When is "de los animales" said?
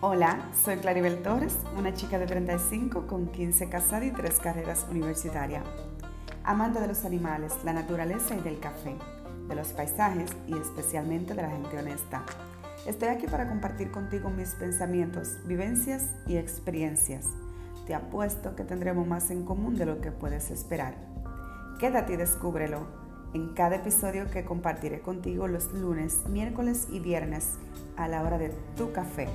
6.80-7.52